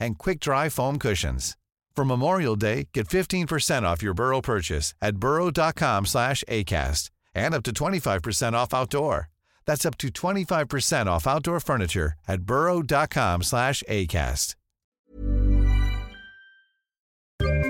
[0.00, 1.56] and quick-dry foam cushions.
[1.94, 7.62] For Memorial Day, get 15% off your Burrow purchase at burrow.com slash ACAST and up
[7.64, 9.28] to 25% off outdoor.
[9.66, 14.54] That's up to 25% off outdoor furniture at burrow.com slash ACAST.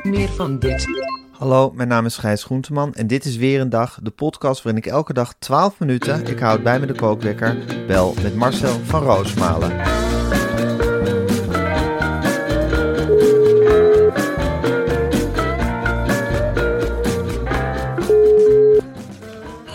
[0.03, 0.87] Meer van dit.
[1.33, 4.83] Hallo, mijn naam is Gijs Groenteman en dit is weer een dag, de podcast waarin
[4.83, 7.57] ik elke dag 12 minuten, ik houd bij me de kookwekker,
[7.87, 10.20] bel met Marcel van Roosmalen.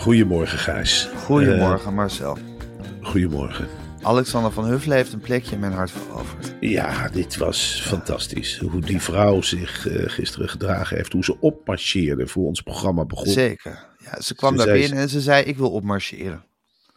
[0.06, 1.08] Goedemorgen, Gijs.
[1.16, 2.36] Goedemorgen Marcel.
[2.36, 3.66] Eh, goedemorgen.
[4.02, 6.54] Alexander van Huffelen heeft een plekje in mijn hart veroverd.
[6.60, 8.58] Ja, dit was fantastisch.
[8.58, 11.12] Hoe die vrouw zich eh, gisteren gedragen heeft.
[11.12, 13.26] Hoe ze opmarcheerde voor ons programma begon.
[13.32, 13.86] Zeker.
[13.98, 16.44] Ja, ze kwam Ze daar zei- binnen en ze zei, ik wil opmarcheren.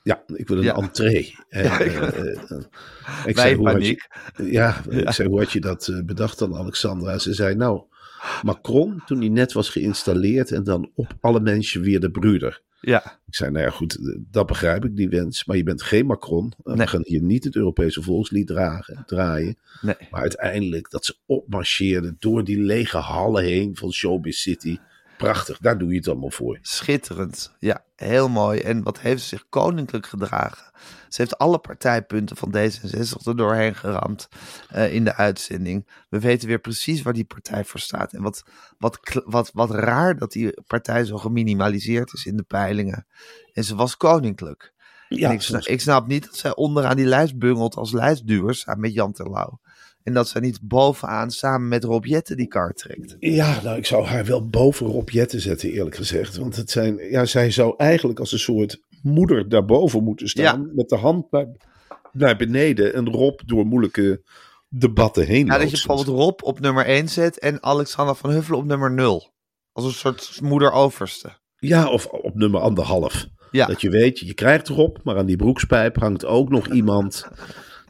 [0.04, 0.76] Ja, ik wil een Ja.
[0.76, 1.36] entree.
[1.50, 2.58] En, Ja, ik- eh,
[3.26, 4.08] ik zei, had paniek.
[4.38, 7.18] je, ja, ik zei, hoe had je dat bedacht dan, Alexandra?
[7.18, 7.82] Ze zei, nou,
[8.42, 12.62] Macron, toen hij net was geïnstalleerd en dan op alle mensen weer de broeder.
[12.82, 13.98] Ja, Ik zei, nou ja, goed,
[14.32, 15.46] dat begrijp ik, die wens.
[15.46, 16.54] Maar je bent geen Macron.
[16.64, 16.76] Nee.
[16.76, 19.58] We gaan hier niet het Europese volkslied dragen, draaien.
[19.82, 19.96] nee.
[20.12, 24.78] Maar uiteindelijk dat ze opmarcheerden door die lege hallen heen van Showbiz City.
[25.20, 26.60] Prachtig, daar doe je het allemaal voor.
[26.62, 27.56] Schitterend.
[27.60, 28.60] Ja, heel mooi.
[28.60, 30.72] En wat heeft ze zich koninklijk gedragen?
[31.10, 34.30] Ze heeft alle partijpunten van D66 er doorheen geramd
[34.70, 35.90] eh, in de uitzending.
[36.10, 38.14] We weten weer precies waar die partij voor staat.
[38.14, 38.44] En wat,
[38.78, 43.08] wat, wat, wat raar dat die partij zo geminimaliseerd is in de peilingen.
[43.54, 44.74] En ze was koninklijk.
[45.10, 48.82] Ja, ik, snap, ik snap niet dat zij onderaan die lijst bungelt als lijstduwer samen
[48.82, 49.60] met Jan Terlouw.
[50.04, 53.16] En dat zij niet bovenaan samen met Rob Jetten die kaart trekt.
[53.20, 56.38] ja, nou, ik zou haar wel boven Rob Jetten zetten, eerlijk gezegd.
[56.38, 60.72] Want het zijn, ja, zij zou eigenlijk als een soort moeder daarboven moeten staan.
[60.76, 61.48] Met de hand naar,
[62.12, 64.24] naar beneden en Rob door moeilijke
[64.70, 68.60] debatten heen Ja, dat je bijvoorbeeld Rob op nummer 1 zet en Alexander van Huffelen
[68.60, 69.32] op nummer 0.
[69.72, 71.30] Als een soort moeder overste.
[71.58, 73.28] Ja, of op nummer anderhalf.
[73.52, 73.66] Ja.
[73.66, 77.28] Dat je weet, je krijgt erop, maar aan die broekspijp hangt ook nog iemand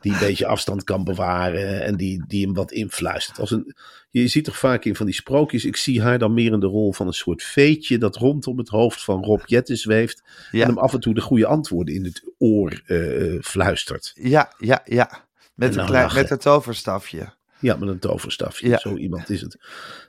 [0.01, 3.39] die een beetje afstand kan bewaren en die, die hem wat influistert.
[3.39, 3.75] Als een,
[4.09, 6.65] je ziet toch vaak in van die sprookjes, ik zie haar dan meer in de
[6.67, 10.61] rol van een soort veetje dat rondom het hoofd van Rob Jetten zweeft Ja.
[10.61, 14.11] en hem af en toe de goede antwoorden in het oor eh, fluistert.
[14.15, 15.27] Ja, ja, ja.
[15.55, 16.21] Met, een klein, lachen.
[16.21, 17.37] met het toverstafje.
[17.59, 18.67] Ja, met een toverstafje.
[18.67, 18.77] Ja.
[18.77, 19.57] Zo iemand is het.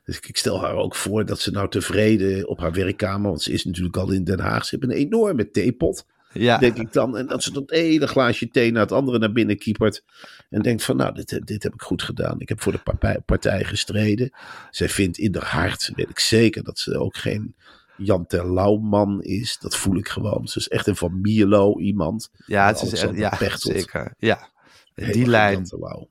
[0.05, 3.43] Dus ik- ik stel haar ook voor dat ze nou tevreden op haar werkkamer, want
[3.43, 6.07] ze is natuurlijk al in Den Haag, ze heeft een enorme theepot.
[6.32, 7.16] Ja, denk ik dan.
[7.16, 10.04] En dat ze dat ene glaasje thee naar het andere naar binnen kiepert.
[10.50, 12.41] En denkt van, nou, dit, dit heb ik goed gedaan.
[12.41, 14.30] Ik heb voor de partij, partij gestreden.
[14.70, 17.54] Zij vindt in haar hart, weet ik zeker, dat ze ook geen
[17.96, 19.58] Jan Terlouw-man is.
[19.60, 20.48] Dat voel ik gewoon.
[20.48, 22.30] Ze is echt een van Mierlo iemand.
[22.47, 23.74] ja het is echt, ja, Pechtold.
[23.76, 24.14] zeker.
[24.18, 24.48] Ja,
[24.94, 25.66] Helemaal die lijn.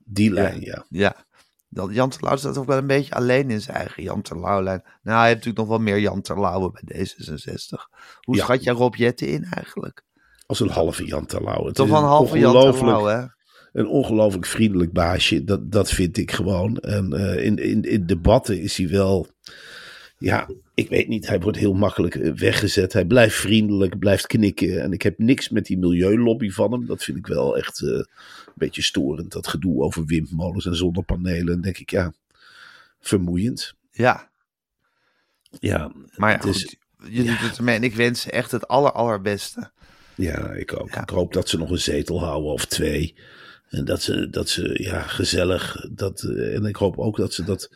[0.06, 0.86] Die lijn, ja.
[0.90, 1.16] Ja.
[1.72, 4.82] Dat Jan Terlouw staat ook wel een beetje alleen in zijn eigen Jan Terlouw-lijn.
[4.84, 7.90] Nou, hij heeft natuurlijk nog wel meer Jan Terlouwen bij D66.
[8.22, 8.44] Hoe Ja.
[8.44, 10.04] schat jij Rob Jetten in eigenlijk?
[10.50, 11.72] Als een halve Jan Terlouw.
[11.72, 13.26] Toch wel een halve Jan Terlouw, hè?
[13.74, 15.44] een ongelooflijk vriendelijk baasje.
[15.44, 16.78] Dat, dat vind ik gewoon.
[16.78, 19.28] En eh, in, in, in debatten is hij wel.
[20.18, 21.28] Ja, ik weet niet.
[21.28, 22.94] Hij wordt heel makkelijk eh, weggezet.
[22.94, 24.82] Hij blijft vriendelijk, blijft knikken.
[24.82, 26.86] En ik heb niks met die milieulobby van hem.
[26.86, 28.06] Dat vind ik wel echt eh, een
[28.56, 29.32] beetje storend.
[29.32, 31.46] Dat gedoe over windmolens en zonnepanelen.
[31.46, 32.14] Dan denk ik, ja,
[33.00, 33.74] vermoeiend.
[33.92, 34.30] Ja,
[35.60, 36.78] Ja, maar ja, het is- goed,
[37.14, 37.76] je doet het ermee.
[37.76, 39.72] En ik wens echt het aller, allerbeste.
[40.22, 40.94] Ja, ik ook.
[40.94, 41.02] Ja.
[41.02, 43.16] Ik hoop dat ze nog een zetel houden of twee.
[43.70, 45.88] En dat ze, dat ze ja, gezellig.
[45.92, 47.72] Dat, eh, en ik hoop ook dat ze dat,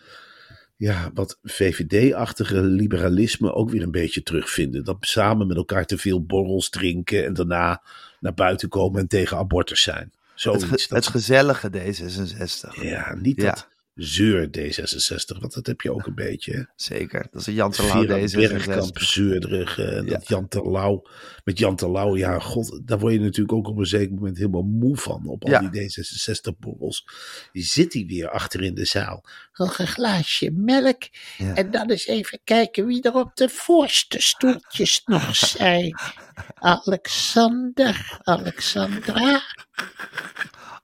[0.76, 4.84] ja, wat VVD-achtige liberalisme ook weer een beetje terugvinden.
[4.84, 7.84] Dat samen met elkaar te veel borrels drinken en daarna
[8.20, 10.12] naar buiten komen en tegen abortus zijn.
[10.14, 10.64] Het, Zoiets.
[10.64, 12.82] ge- dat het ze- gezellige D66.
[12.82, 13.50] ja, niet Ja.
[13.50, 16.54] dat zeur D66, want dat heb je ook een beetje.
[16.54, 16.62] hè.
[16.76, 17.28] Zeker.
[17.32, 19.04] Dat is een Jan Terlouw Vera Bergkamp, D66.
[19.04, 19.78] zeurderig.
[19.80, 20.02] eh, Ja.
[20.02, 21.08] dat Jan Terlouw.
[21.44, 24.62] Met Jan Terlouw, ja, god, daar word je natuurlijk ook op een zeker moment helemaal
[24.64, 25.28] moe van.
[25.28, 25.60] Op al Ja.
[25.60, 27.06] die D66-borrels.
[27.52, 29.24] Je zit hij weer achter in de zaal.
[29.54, 31.02] Nog een glaasje melk.
[31.38, 31.56] Ja.
[31.56, 35.98] En dan eens even kijken wie er op de voorste stoeltjes nog zijn.
[36.56, 39.42] Alexander, Alexandra.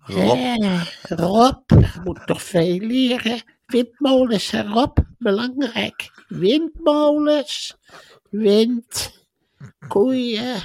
[0.10, 1.62] Rob.
[1.72, 3.42] Eh, moet toch veel leren.
[3.66, 4.98] Windmolens, Rob?
[5.18, 6.12] Belangrijk.
[6.28, 7.78] Windmolens,
[8.30, 9.12] wind,
[9.88, 10.62] koeien,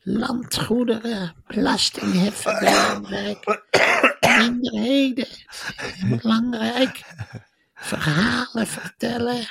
[0.00, 3.62] landgoederen, belastingheffen, belangrijk.
[4.20, 5.28] Minderheden,
[6.20, 7.02] belangrijk.
[7.74, 9.46] Verhalen vertellen.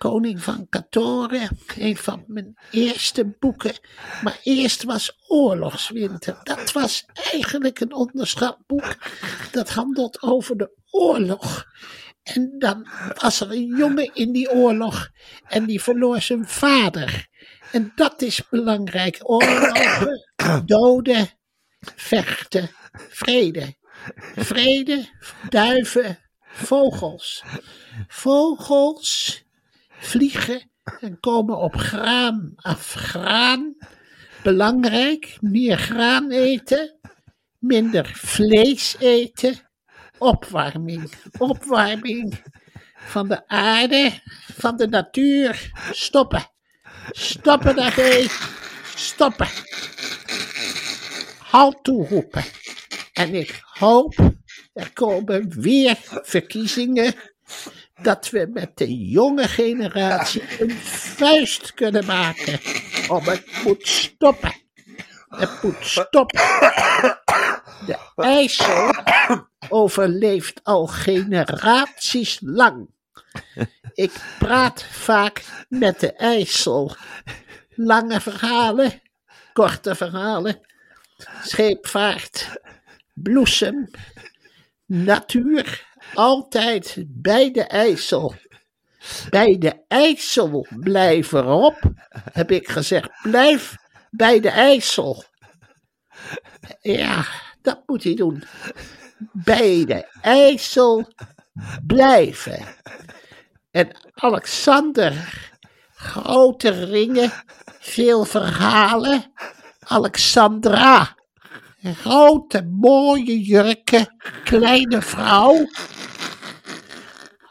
[0.00, 3.74] Koning van Katoren, een van mijn eerste boeken.
[4.22, 6.40] Maar eerst was Oorlogswinter.
[6.42, 8.96] Dat was eigenlijk een onderschat boek.
[9.52, 11.66] Dat handelt over de oorlog.
[12.22, 12.88] En dan
[13.18, 15.10] was er een jongen in die oorlog
[15.46, 17.26] en die verloor zijn vader.
[17.72, 19.18] En dat is belangrijk.
[19.22, 20.30] Oorlogen,
[20.66, 21.28] doden,
[21.96, 23.74] vechten, vrede.
[24.36, 25.08] Vrede,
[25.48, 27.44] duiven, vogels.
[28.08, 29.42] Vogels
[30.00, 30.70] vliegen
[31.00, 32.92] en komen op graan af.
[32.92, 33.76] Graan,
[34.42, 36.98] belangrijk, meer graan eten,
[37.58, 39.68] minder vlees eten.
[40.18, 42.42] Opwarming, opwarming
[42.94, 44.20] van de aarde,
[44.58, 45.72] van de natuur.
[45.90, 46.46] Stoppen,
[47.10, 48.26] stoppen daarmee,
[48.94, 49.48] stoppen.
[51.38, 52.44] Halt toeroepen.
[53.12, 54.32] En ik hoop,
[54.72, 57.14] er komen weer verkiezingen
[58.02, 62.60] dat we met de jonge generatie een vuist kunnen maken.
[63.08, 64.52] Om het moet stoppen.
[65.28, 66.40] Het moet stoppen.
[67.86, 68.94] De IJssel
[69.68, 72.90] overleeft al generaties lang.
[73.94, 76.94] Ik praat vaak met de IJssel.
[77.74, 79.02] Lange verhalen,
[79.52, 80.60] korte verhalen,
[81.42, 82.60] scheepvaart,
[83.14, 83.90] bloesem,
[84.86, 88.34] natuur, altijd bij de IJssel.
[89.30, 91.92] Bij de IJssel blijven op,
[92.32, 93.10] heb ik gezegd.
[93.22, 93.76] Blijf
[94.10, 95.24] bij de IJssel.
[96.80, 97.26] Ja,
[97.62, 98.44] dat moet hij doen.
[99.32, 101.12] Bij de IJssel
[101.86, 102.66] blijven.
[103.70, 105.12] En Alexander,
[105.94, 107.32] grote ringen,
[107.78, 109.32] veel verhalen.
[109.80, 111.16] Alexandra,
[111.82, 115.66] grote mooie jurken, kleine vrouw.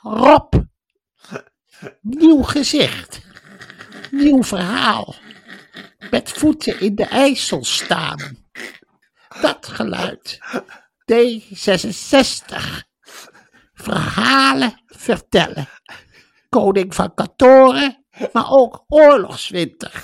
[0.02, 0.54] Rob,
[2.02, 3.22] nieuw gezicht,
[4.12, 5.16] nieuw verhaal.
[6.12, 8.38] Met voeten in de IJssel staan.
[9.42, 10.40] Dat geluid.
[11.12, 12.88] D66.
[13.74, 15.68] Verhalen vertellen.
[16.50, 20.04] Koning van Katoren, maar ook Oorlogswinter.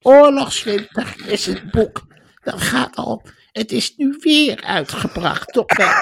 [0.00, 2.06] Oorlogswinter is het boek.
[2.50, 3.22] Dat gaat al.
[3.52, 5.56] Het is nu weer uitgebracht.
[5.56, 6.00] Op, eh,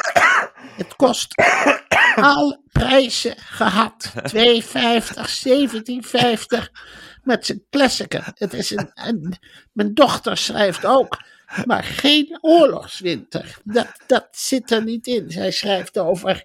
[0.77, 1.35] het kost
[2.15, 4.13] alle prijzen gehad.
[4.23, 6.71] 2,50, 17,50
[7.23, 8.33] met zijn klassiker.
[8.35, 9.39] Het is een,
[9.73, 11.23] mijn dochter schrijft ook,
[11.65, 13.59] maar geen oorlogswinter.
[13.65, 15.31] Dat, dat zit er niet in.
[15.31, 16.45] Zij schrijft over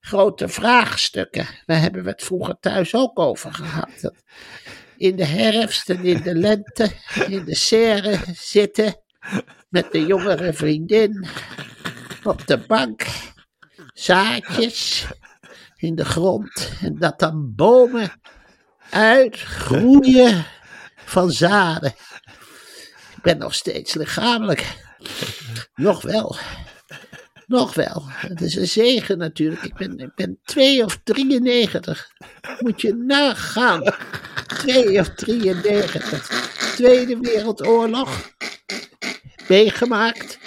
[0.00, 1.46] grote vraagstukken.
[1.66, 4.12] Daar hebben we het vroeger thuis ook over gehad.
[4.96, 6.90] In de herfst en in de lente
[7.28, 9.06] in de serre zitten
[9.68, 11.26] met de jongere vriendin
[12.22, 13.06] op de bank.
[13.92, 15.06] Zaadjes
[15.76, 18.10] in de grond en dat dan bomen
[18.90, 20.46] uitgroeien
[20.96, 21.94] van zaden.
[23.16, 24.76] Ik ben nog steeds lichamelijk.
[25.74, 26.36] Nog wel.
[27.46, 28.02] Nog wel.
[28.06, 29.62] Het is een zegen natuurlijk.
[29.62, 32.10] Ik ben, ik ben 2 of 93.
[32.58, 33.94] Moet je nagaan.
[34.46, 36.28] 2 of 93.
[36.74, 38.30] Tweede Wereldoorlog.
[39.48, 40.38] Meegemaakt.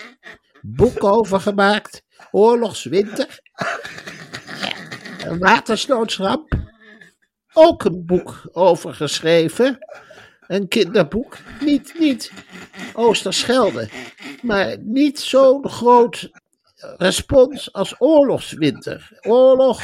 [0.62, 2.04] Boek over gemaakt.
[2.32, 3.40] Oorlogswinter.
[5.18, 5.40] Een.
[7.54, 9.78] Ook een boek over geschreven.
[10.48, 11.38] Een kinderboek.
[11.60, 12.32] Niet, niet
[12.94, 13.90] Oosterschelde.
[14.42, 16.30] Maar niet zo'n groot
[16.98, 19.18] respons als oorlogswinter.
[19.22, 19.82] Oorlog.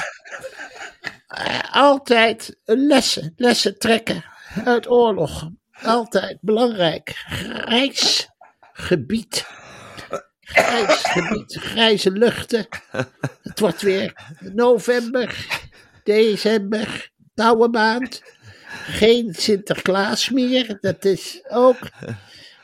[1.28, 4.24] eh, Altijd lessen, lessen trekken
[4.66, 5.50] uit oorlog.
[5.84, 7.10] Altijd belangrijk.
[7.28, 8.30] Grijs
[8.78, 9.46] gebied.
[10.42, 12.68] Grijs gebied, grijze luchten.
[13.42, 15.48] Het wordt weer november,
[16.04, 18.22] december, koude maand.
[18.88, 20.78] Geen Sinterklaas meer.
[20.82, 21.78] Dat is ook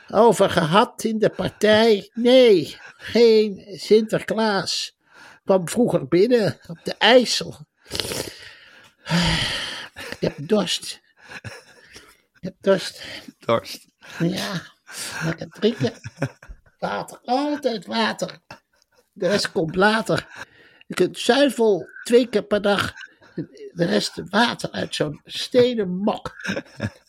[0.08, 2.10] over gehad in de partij.
[2.14, 4.96] Nee, geen Sinterklaas.
[5.44, 7.66] Kwam vroeger binnen op de IJssel.
[10.10, 11.00] Ik heb dorst.
[12.32, 13.02] Ik heb dorst.
[13.38, 13.86] Dorst.
[14.18, 14.62] Ja,
[15.24, 15.92] lekker drinken.
[16.78, 18.38] Water, altijd water.
[19.12, 20.26] De rest komt later.
[20.86, 22.92] Je kunt zuivel twee keer per dag.
[23.72, 26.32] De rest water uit zo'n stenen mok.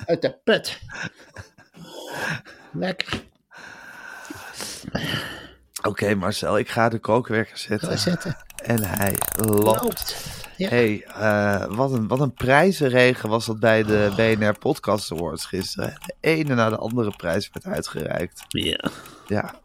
[0.06, 0.80] Uit de put.
[2.72, 3.24] Lekker.
[5.82, 8.38] Oké Marcel, ik ga de kookwerker zetten.
[8.56, 9.84] En hij loopt.
[9.84, 10.44] Loopt.
[10.58, 10.70] Ja.
[10.70, 15.94] hey, eh, wat, een, wat een prijzenregen was dat bij de BNR Podcast Awards gisteren.
[16.06, 18.44] De ene na de andere prijs werd uitgereikt.
[18.48, 18.90] Ja.
[19.28, 19.62] Ja,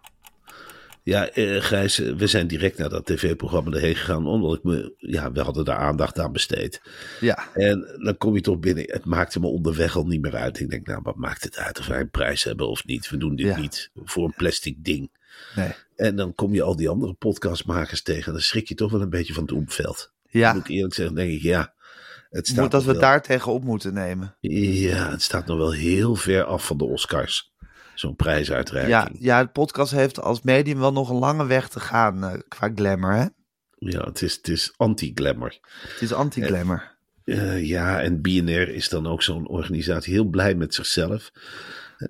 [1.03, 4.95] Ja, eh, Gijs, eh, we zijn direct naar dat tv-programma erheen gegaan, omdat ik me,
[4.97, 6.81] ja, we hadden daar aandacht aan besteed.
[7.21, 10.61] ja, En dan kom je toch binnen, het maakte me onderweg al niet meer uit.
[10.61, 13.09] Ik denk, nou, wat maakt het uit of wij een prijs hebben of niet?
[13.11, 13.59] We doen dit Ja.
[13.59, 15.11] niet voor een plastic ding.
[15.57, 15.73] nee.
[15.97, 19.11] En dan kom je al die andere podcastmakers tegen, dan schrik je toch wel een
[19.11, 20.13] beetje van het omveld.
[20.31, 21.75] Ja, Moet ik eerlijk zeggen, denk ik, ja,
[22.31, 24.37] het staat, moet, dat we wel, daar tegenop moeten nemen.
[24.41, 27.53] ja, het staat nog wel heel ver af van de Oscars.
[27.95, 28.95] Zo'n prijsuitreiking.
[28.95, 32.33] Ja, ja, de podcast heeft als medium wel nog een lange weg te gaan eh,
[32.49, 33.27] qua glamour, hè?
[33.79, 35.59] Ja, het is, het is anti-glamour.
[35.93, 36.97] Het is anti-glamour.
[37.25, 41.31] Eh, ja, en BNR is dan ook zo'n organisatie heel blij met zichzelf.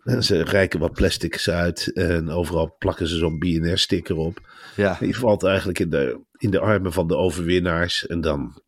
[0.04, 4.48] En ze reiken wat plastics uit en overal plakken ze zo'n BNR-sticker op.
[4.76, 8.62] Ja, Je valt eigenlijk in de, in de armen van de overwinnaars en dan,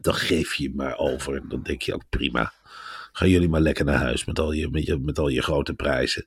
[0.00, 1.48] dan geef je maar over.
[1.48, 2.52] Dan denk je ook prima,
[3.12, 5.74] gaan jullie maar lekker naar huis met al je, met je, met al je grote
[5.74, 6.26] prijzen.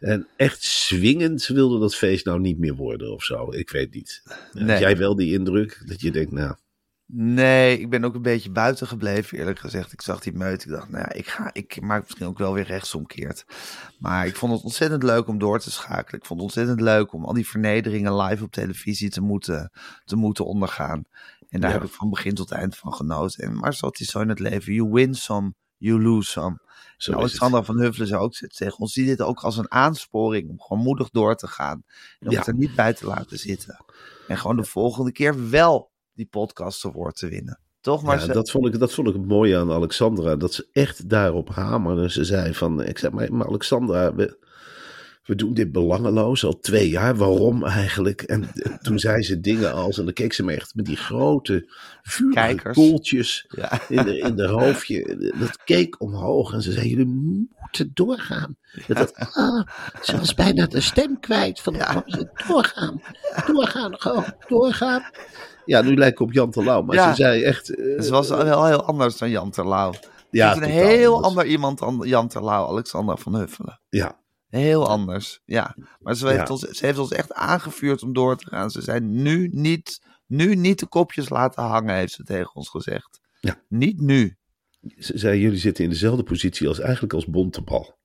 [0.00, 3.52] En echt swingend wilde dat feest nou niet meer worden of zo.
[3.52, 4.22] Ik weet niet.
[4.52, 4.64] Nee.
[4.64, 6.54] Heb jij wel die indruk dat je denkt, nou,
[7.06, 9.92] Nee, ik ben ook een beetje buiten gebleven, eerlijk gezegd.
[9.92, 10.64] Ik zag die meut.
[10.64, 13.44] Ik dacht, nou ja, ik, ga, ik maak misschien ook wel weer rechtsomkeert.
[13.98, 16.20] Maar ik vond het ontzettend leuk om door te schakelen.
[16.20, 19.70] Ik vond het ontzettend leuk om al die vernederingen live op televisie te moeten,
[20.04, 21.04] te moeten ondergaan.
[21.48, 21.76] En daar Ja.
[21.78, 23.44] heb ik van begin tot eind van genoten.
[23.44, 24.72] En maar het is zo in het leven.
[24.72, 26.62] You win some, you lose some.
[26.96, 27.20] zo het.
[27.20, 30.82] Alexandra van Huffelen zou ook tegen ons, zie dit ook als een aansporing om gewoon
[30.82, 31.82] moedig door te gaan.
[32.18, 32.38] En om Ja.
[32.38, 33.84] het er niet bij te laten zitten.
[34.28, 37.58] En gewoon de volgende keer wel die podcast award te winnen.
[37.80, 38.02] Toch?
[38.02, 40.36] Maar Ja, dat vond, ik, dat vond ik het mooie aan Alexandra.
[40.36, 42.10] Dat ze echt daarop hamerde.
[42.10, 44.43] Ze zei van, ik zei, maar, maar Alexandra, we,
[45.24, 47.16] we doen dit belangeloos al twee jaar.
[47.16, 48.22] Waarom eigenlijk?
[48.22, 48.50] En
[48.82, 52.34] toen zei ze dingen als, en dan keek ze me echt met die grote vurige
[53.48, 53.80] ja.
[53.88, 55.32] in de, in de hoofdje.
[55.38, 57.06] Dat keek omhoog en ze zei, jullie
[57.60, 58.56] moeten doorgaan.
[58.86, 59.66] Dat, dat, Ah,
[60.02, 61.60] ze was bijna de stem kwijt.
[61.60, 61.72] Van,
[62.48, 63.02] Doorgaan,
[63.46, 65.02] doorgaan, gewoon doorgaan.
[65.64, 66.82] ja, nu lijkt op Jan Terlouw.
[66.82, 67.08] Maar Ja.
[67.14, 67.74] ze zei echt...
[67.74, 69.92] eh, Dus was wel heel anders dan Jan Terlouw.
[70.30, 71.28] ja, het is een heel anders.
[71.28, 73.80] ander iemand dan Jan Terlouw, Alexandra van Huffelen.
[73.88, 74.16] Ja,
[74.60, 75.76] Heel anders, ja.
[76.00, 76.52] Maar ze heeft, Ja.
[76.54, 78.70] ons, ze heeft ons echt aangevuurd om door te gaan.
[78.70, 83.20] Ze zei nu niet, nu niet de kopjes laten hangen, heeft ze tegen ons gezegd.
[83.40, 83.62] Ja.
[83.68, 84.36] Niet nu.
[84.98, 87.98] ze zei, jullie zitten in dezelfde positie als eigenlijk als Bontebal.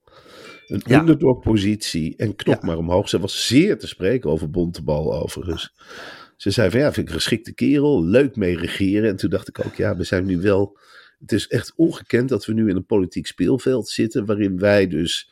[0.68, 1.34] Een Ja.
[1.34, 2.68] positie en knop Ja.
[2.68, 3.10] maar omhoog.
[3.10, 5.74] Ze was zeer te spreken over Bontebal overigens.
[6.38, 9.10] Ze zei van ja, vind ik een geschikte kerel, leuk mee regeren.
[9.10, 10.77] En toen dacht ik ook, ja, we zijn nu wel...
[11.20, 14.25] Het is echt ongekend dat we nu in een politiek speelveld zitten...
[14.25, 15.32] waarin wij dus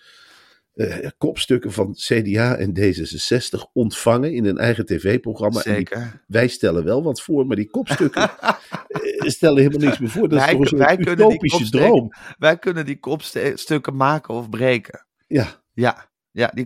[0.77, 5.57] eh, kopstukken van CDA en D66 ontvangen in een eigen tv-programma.
[5.63, 6.23] En die- Zeker.
[6.27, 8.29] wij stellen wel wat voor, maar die kopstukken
[8.87, 10.29] eh, stellen helemaal niks meer voor.
[10.29, 12.11] Dat Wij- is toch een wij utopische kopstukken- droom.
[12.37, 15.05] Wij kunnen die kopstukken maken of breken.
[15.27, 16.65] Ja, Ja, ja die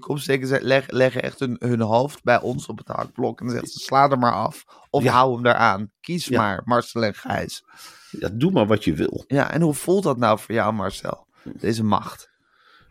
[0.61, 3.39] leg- leggen echt hun, hun hoofd bij ons op het hakblok.
[3.39, 4.63] En dan zeggen ze, sla er maar af.
[4.89, 5.11] Of Ja.
[5.11, 5.91] hou hem eraan.
[5.99, 6.41] Kies Ja.
[6.41, 7.63] maar, Marcel en Gijs.
[8.11, 9.23] ja, doe maar wat je wil.
[9.27, 11.27] Ja, en hoe voelt dat nou voor jou, Marcel?
[11.43, 12.29] Deze macht.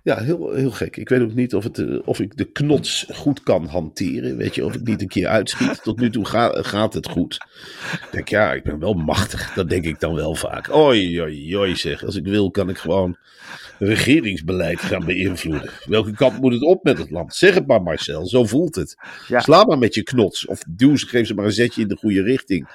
[0.03, 0.97] Ja, heel, heel gek.
[0.97, 4.37] Ik weet ook niet of, het, eh, of ik de knots goed kan hanteren.
[4.37, 5.83] Weet je, of ik niet een keer uitschiet.
[5.83, 7.35] Tot nu toe ga- gaat het goed.
[7.93, 9.53] Ik denk, ja, ik ben wel machtig.
[9.55, 10.75] Dat denk ik dan wel vaak.
[10.75, 12.05] Oei, oei, oei zeg.
[12.05, 13.17] Als ik wil, kan ik gewoon
[13.79, 15.71] regeringsbeleid gaan beïnvloeden.
[15.85, 17.35] Welke kant moet het op met het land?
[17.35, 18.27] Zeg het maar, Marcel.
[18.27, 18.97] Zo voelt het.
[19.29, 19.41] Ja.
[19.41, 20.47] Sla maar met je knots.
[20.47, 22.69] Of duw ze, geef ze maar een zetje in de goede richting.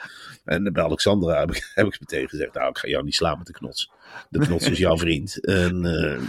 [0.45, 3.37] En bij Alexandra heb ik, heb ik meteen gezegd: Nou, ik ga jou niet slaan
[3.37, 3.91] met de knots.
[4.29, 5.45] De knots is jouw vriend.
[5.45, 6.21] En, eh,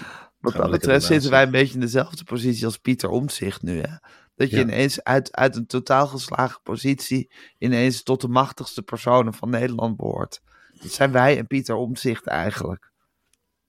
[0.53, 3.81] Wat dat betreft zitten wij een beetje in dezelfde positie als Pieter Omtzigt nu.
[3.81, 3.95] Hè?
[4.37, 4.63] Dat je Ja.
[4.63, 10.41] ineens uit, uit een totaal geslagen positie ineens tot de machtigste personen van Nederland behoort.
[10.81, 12.91] Dat zijn wij en Pieter Omtzigt eigenlijk.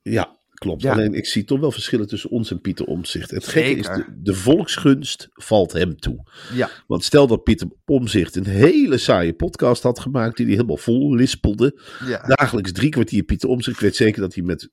[0.02, 0.82] Ja, klopt.
[0.82, 0.92] Ja.
[0.92, 3.32] Alleen ik zie toch wel verschillen tussen ons en Pieter Omtzigt.
[3.32, 6.24] Het gekke is, de, de volksgunst valt hem toe.
[6.54, 10.78] Ja, Want stel dat Pieter Omtzigt een hele saaie podcast had gemaakt, die hij helemaal
[10.78, 11.80] vol lispelde.
[12.06, 12.22] ja.
[12.28, 13.76] Dagelijks drie kwartier Pieter Omtzigt.
[13.78, 14.70] Ik weet zeker dat hij met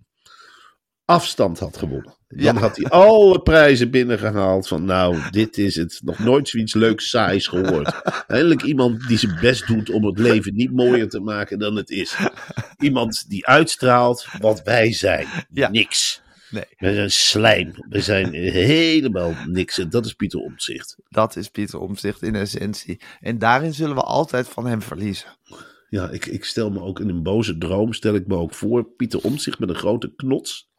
[1.05, 2.15] afstand had gewonnen.
[2.29, 2.55] Dan Ja.
[2.55, 6.01] had hij alle prijzen binnengehaald van nou, dit is het.
[6.05, 8.03] Nog nooit zoiets leuks saais gehoord.
[8.27, 11.91] Eindelijk iemand die zijn best doet om het leven niet mooier te maken dan het
[11.91, 12.17] is.
[12.79, 15.27] Iemand die uitstraalt wat wij zijn.
[15.53, 15.71] Ja.
[15.71, 16.23] Niks.
[16.51, 16.65] Nee.
[16.77, 17.73] We zijn slijm.
[17.89, 19.79] We zijn helemaal niks.
[19.79, 20.97] En dat is Pieter Omtzigt.
[21.09, 23.01] Dat is Pieter Omtzigt in essentie.
[23.21, 25.29] En daarin zullen we altijd van hem verliezen.
[25.89, 28.85] Ja, ik, ik stel me ook in een boze droom, stel ik me ook voor,
[28.97, 30.73] Pieter Omtzigt met een grote knots.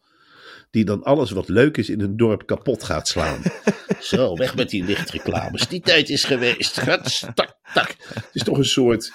[0.75, 3.41] Die dan alles wat leuk is in een dorp kapot gaat slaan.
[3.99, 5.67] Zo, weg met die lichtreclames.
[5.67, 6.79] Die tijd is geweest.
[6.79, 7.95] Gats, tak, tak.
[8.13, 9.13] Het is toch een soort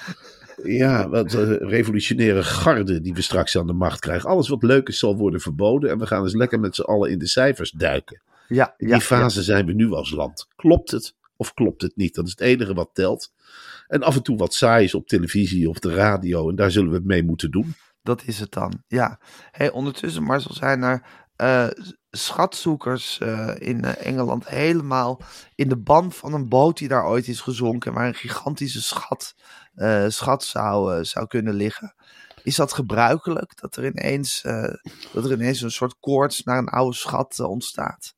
[0.62, 4.28] ja, wat eh, revolutionaire garde die we straks aan de macht krijgen.
[4.28, 5.90] Alles wat leuk is zal worden verboden.
[5.90, 8.22] En we gaan eens lekker met z'n allen in de cijfers duiken.
[8.48, 10.46] Ja, In ja, die fase zijn we nu als land.
[10.56, 12.14] Klopt het of klopt het niet?
[12.14, 13.32] Dat is het enige wat telt.
[13.86, 16.48] En af en toe wat saai is op televisie of de radio.
[16.48, 17.74] En daar zullen we het mee moeten doen.
[18.02, 19.18] Dat is het dan, ja.
[19.50, 21.02] Hey, ondertussen, Marcel, zijn er
[21.40, 21.68] eh,
[22.10, 25.20] schatzoekers eh, in eh, Engeland helemaal
[25.54, 29.34] in de ban van een boot die daar ooit is gezonken, waar een gigantische schat,
[30.08, 31.94] schat zou, zou kunnen liggen.
[32.42, 34.40] Is dat gebruikelijk, dat er ineens,
[35.12, 38.14] dat er ineens een soort koorts naar een oude schat ontstaat?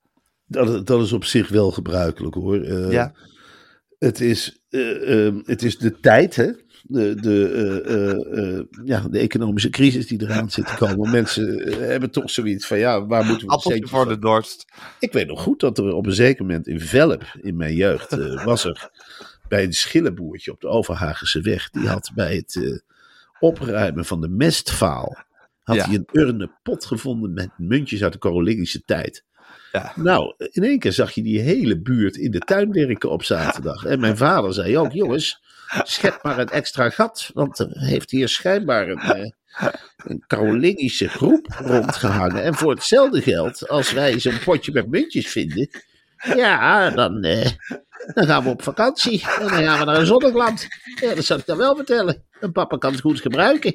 [0.46, 2.64] Dat, dat is op zich wel gebruikelijk hoor.
[2.92, 3.12] Ja.
[3.98, 6.50] het, is, eh, eh, het is de tijd, hè?
[6.86, 11.10] De, de, eh, eh, eh, ja, de economische crisis die eraan zit te komen.
[11.10, 14.64] Mensen hebben toch zoiets van, ja, waar moeten we Appeltje voor de dorst.
[14.98, 18.16] Ik weet nog goed dat er op een zeker moment in Velp, in mijn jeugd,
[18.44, 18.90] was er
[19.48, 21.70] bij een schillenboertje op de Overhagense weg.
[21.70, 22.82] Die had bij het
[23.40, 25.16] opruimen van de mestvaal,
[25.62, 25.84] had Ja.
[25.86, 29.24] hij een urne pot gevonden met muntjes uit de Carolingische tijd.
[29.72, 29.92] Ja.
[29.96, 33.84] Nou, in één keer zag je die hele buurt in de tuin werken op zaterdag.
[33.84, 35.42] En mijn vader zei ook, jongens,
[35.82, 37.30] schep maar een extra gat.
[37.34, 39.32] Want er heeft hier schijnbaar een, eh,
[39.96, 42.42] een Carolingische groep rondgehangen.
[42.42, 45.68] En voor hetzelfde geld, als wij zo'n potje met muntjes vinden,
[46.36, 47.50] ja, dan, eh,
[48.14, 49.22] dan gaan we op vakantie.
[49.40, 50.66] En dan gaan we naar een zonneland.
[51.00, 52.24] Ja, dat zal ik dan wel vertellen.
[52.40, 53.74] En papa kan het goed gebruiken.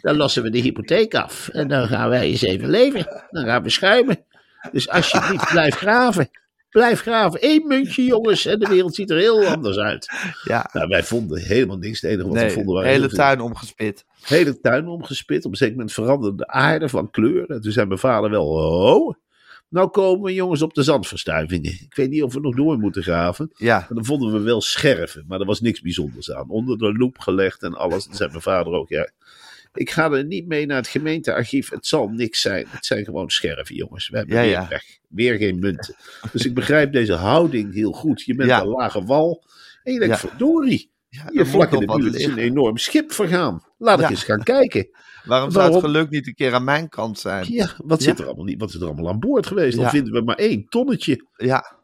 [0.00, 1.48] Dan lossen we de hypotheek af.
[1.48, 3.26] En dan gaan wij eens even leven.
[3.30, 4.24] Dan gaan we schuimen.
[4.72, 6.30] Dus alsjeblieft, blijf graven.
[6.70, 7.38] Blijf graven.
[7.42, 8.46] Eén muntje, jongens.
[8.46, 10.08] En de wereld ziet er heel anders uit.
[10.44, 12.00] Ja, Nou, wij vonden helemaal niks.
[12.00, 14.04] Het enige wat we nee, vonden waren hele tuin omgespit.
[14.22, 15.44] hele tuin omgespit.
[15.44, 17.50] Op een zeker moment veranderde de aarde van kleur.
[17.50, 19.14] En toen zei mijn vader wel, oh,
[19.68, 21.72] nou komen we jongens op de zandverstuivingen.
[21.72, 23.50] Ik weet niet of we nog door moeten graven.
[23.56, 26.48] Ja, En dan vonden we wel scherven, maar er was niks bijzonders aan.
[26.48, 28.04] Onder de loep gelegd en alles.
[28.06, 29.10] Dan zei mijn vader ook, ja,
[29.74, 31.70] ik ga er niet mee naar het gemeentearchief.
[31.70, 32.66] Het zal niks zijn.
[32.68, 34.08] Het zijn gewoon scherven, jongens.
[34.08, 34.68] We hebben Ja, weer ja.
[34.68, 34.84] weg.
[35.08, 35.94] Weer geen munten.
[36.32, 38.22] Dus ik begrijp deze houding heel goed.
[38.22, 38.60] Je bent Ja.
[38.60, 39.44] een lage wal.
[39.82, 40.90] En je denkt, verdorie.
[41.08, 43.62] ja er Hier vlak in de buurt is een enorm schip vergaan.
[43.78, 44.88] Laat ik eens gaan kijken.
[45.24, 47.52] Waarom zou het geluk niet een keer aan mijn kant zijn?
[47.52, 48.02] Ja, wat.
[48.02, 49.76] Zit er allemaal niet, wat is er allemaal aan boord geweest?
[49.76, 51.24] Dan vinden we maar één tonnetje.
[51.36, 51.76] Ja,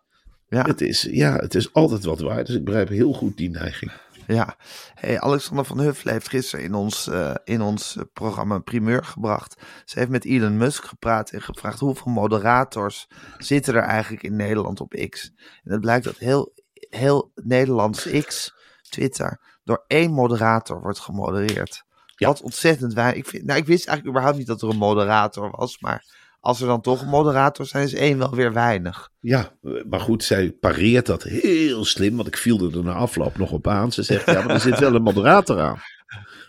[0.49, 0.63] ja.
[0.65, 2.47] Het is, ja, het is altijd wat waard.
[2.47, 3.93] Dus ik begrijp heel goed die neiging.
[4.27, 4.57] Ja,
[4.95, 9.63] hey, Alexander van Huffelen heeft gisteren in ons, eh, in ons programma primeur gebracht.
[9.85, 13.09] Ze heeft met Elon Musk gepraat en gevraagd hoeveel moderators
[13.39, 15.33] zitten er eigenlijk in Nederland op X.
[15.65, 16.53] En het blijkt dat heel,
[16.91, 18.55] heel Nederlands X,
[18.89, 21.85] Twitter, door één moderator wordt gemodereerd.
[22.17, 22.27] Ja.
[22.27, 23.17] Wat ontzettend weinig.
[23.17, 26.05] Ik, vind, nou, ik wist eigenlijk überhaupt niet dat er een moderator was, maar
[26.45, 29.11] als er dan toch een moderator zijn, is één wel weer weinig.
[29.21, 29.53] Ja,
[29.89, 32.17] maar goed, zij pareert dat heel slim.
[32.17, 33.93] Want ik viel er na afloop nog op aan.
[33.93, 35.79] Ze zegt, ja, maar er zit wel een moderator aan.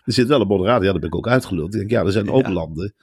[0.05, 0.83] Er zit wel een moderator.
[0.85, 1.73] Ja, daar ben ik ook uitgeluld.
[1.73, 2.51] Ik denk, ja, er zijn ook Ja.
[2.51, 2.93] landen.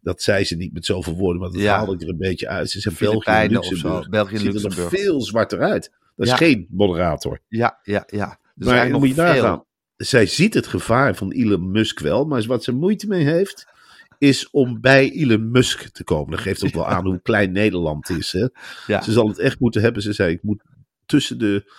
[0.00, 1.76] Dat zei ze niet met zoveel woorden, maar dat Ja.
[1.76, 2.70] haalde ik er een beetje uit.
[2.70, 4.08] Ze zei België Luxemburg.
[4.08, 5.90] België Ziet er nog veel zwarter uit.
[6.16, 6.36] Dat is Ja.
[6.36, 7.40] geen moderator.
[7.48, 8.38] Ja, ja, ja.
[8.54, 9.64] Dus maar dan moet je nagaan.
[9.96, 13.66] Zij ziet het gevaar van Elon Musk wel, maar wat ze moeite mee heeft,
[14.20, 16.30] is om bij Elon Musk te komen.
[16.30, 18.32] Dat geeft ook wel aan hoe klein Nederland is.
[18.32, 18.46] Hè?
[18.86, 19.02] Ja.
[19.02, 20.02] Ze zal het echt moeten hebben.
[20.02, 20.62] Ze zei, ik moet
[21.06, 21.72] tussen de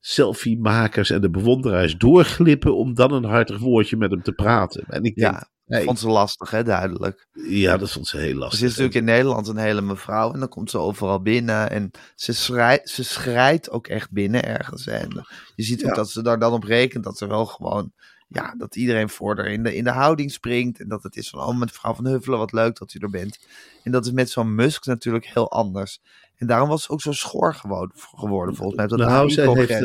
[0.00, 4.84] selfie-makers en de bewonderaars doorglippen om dan een hartig woordje met hem te praten.
[4.88, 7.26] En ik denk, Ja, vond ze lastig, hè, duidelijk.
[7.48, 8.60] ja, dat vond ze heel Ze lastig.
[8.60, 12.32] is natuurlijk in Nederland een hele mevrouw en dan komt ze overal binnen en ze
[12.32, 14.86] schrijt, ze schrijt ook echt binnen ergens.
[14.86, 15.94] En je ziet ook Ja.
[15.94, 17.92] dat ze daar dan op rekent dat ze wel gewoon,
[18.32, 21.30] ja, dat iedereen voor haar in de, in de houding springt en dat het is
[21.30, 23.38] van, oh, mevrouw van Huffelen, wat leuk dat u er bent.
[23.82, 26.00] En dat is met zo'n Musk natuurlijk heel anders.
[26.36, 28.86] En daarom was ze ook zo schor gewoon, geworden, volgens mij.
[28.86, 29.80] Dat Nou, AI-congres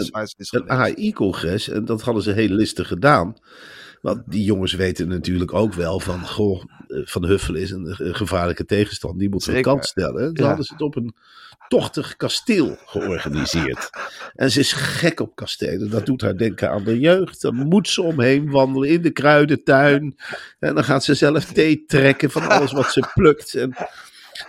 [0.52, 0.70] Een geweest.
[0.70, 3.36] AI-congres, en dat hadden ze heel listig gedaan.
[4.06, 8.66] Want die jongens weten natuurlijk ook wel van, goh, eh, Van Huffelen is een gevaarlijke
[8.66, 9.20] tegenstander.
[9.20, 9.72] Die moeten we Zeker.
[9.72, 10.30] kant stellen.
[10.34, 10.48] Ja.
[10.48, 11.16] hadden ze het op een
[11.68, 13.90] tochtig kasteel georganiseerd.
[14.36, 15.90] En ze is gek op kastelen.
[15.90, 17.42] Dat doet haar denken aan de jeugd.
[17.42, 20.16] Dan moet ze omheen wandelen in de kruidentuin.
[20.60, 23.56] En dan gaat ze zelf thee trekken van alles wat ze plukt.
[23.56, 23.76] En